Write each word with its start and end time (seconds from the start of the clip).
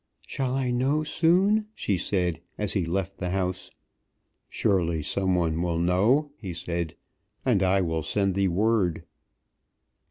"Shall 0.25 0.55
I 0.55 0.71
know 0.71 1.03
soon?" 1.03 1.67
she 1.75 1.95
said 1.95 2.41
as 2.57 2.73
he 2.73 2.85
left 2.85 3.19
the 3.19 3.29
house. 3.29 3.69
"Surely 4.49 5.03
some 5.03 5.35
one 5.35 5.61
will 5.61 5.77
know," 5.77 6.31
he 6.37 6.53
said; 6.53 6.95
"and 7.45 7.61
I 7.61 7.81
will 7.81 8.01
send 8.01 8.33
thee 8.33 8.47
word." 8.47 9.03